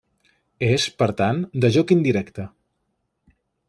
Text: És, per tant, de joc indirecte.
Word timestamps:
És, 0.67 0.85
per 1.03 1.09
tant, 1.21 1.43
de 1.67 1.71
joc 1.77 1.95
indirecte. 1.99 2.51